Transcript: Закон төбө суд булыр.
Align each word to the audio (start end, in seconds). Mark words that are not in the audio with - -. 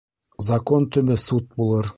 Закон 0.47 0.89
төбө 0.97 1.19
суд 1.27 1.55
булыр. 1.61 1.89